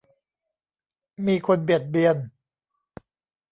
[1.25, 2.17] มีคนเบียดเบียน